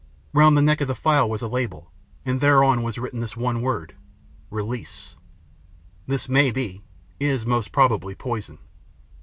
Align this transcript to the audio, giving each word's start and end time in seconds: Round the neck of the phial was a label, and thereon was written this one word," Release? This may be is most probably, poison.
Round 0.33 0.57
the 0.57 0.63
neck 0.63 0.81
of 0.81 0.87
the 0.87 0.95
phial 0.95 1.29
was 1.29 1.43
a 1.43 1.47
label, 1.47 1.91
and 2.25 2.41
thereon 2.41 2.81
was 2.81 2.97
written 2.97 3.19
this 3.19 3.37
one 3.37 3.61
word," 3.61 3.93
Release? 4.63 5.15
This 6.07 6.27
may 6.27 6.49
be 6.49 6.81
is 7.19 7.45
most 7.45 7.71
probably, 7.71 8.15
poison. 8.15 8.57